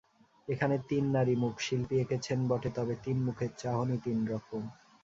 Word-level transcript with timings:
এখানে 0.47 0.75
তিন 0.89 1.03
নারীমুখ 1.13 1.55
শিল্পী 1.59 1.95
এঁকেছেন 1.99 2.39
বটে 2.49 2.69
তবে 2.77 2.95
তিন 3.03 3.17
মুখের 3.25 3.51
চাহনি 3.57 3.97
তিন 4.05 4.17
রকম। 4.27 4.61